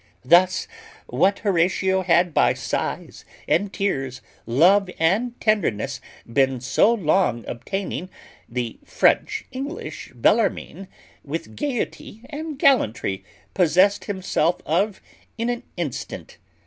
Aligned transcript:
Thus 0.25 0.67
what 1.05 1.37
Horatio 1.37 2.01
had 2.01 2.33
by 2.33 2.55
sighs 2.55 3.23
and 3.47 3.71
tears, 3.71 4.21
love 4.47 4.89
and 4.97 5.39
tenderness, 5.39 6.01
been 6.25 6.59
so 6.59 6.91
long 6.91 7.45
obtaining, 7.47 8.09
the 8.49 8.79
French 8.83 9.45
English 9.51 10.11
Bellarmine 10.15 10.87
with 11.23 11.55
gaiety 11.55 12.23
and 12.31 12.57
gallantry 12.57 13.23
possessed 13.53 14.05
himself 14.05 14.59
of 14.65 15.03
in 15.37 15.49
an 15.49 15.61
instant. 15.77 16.39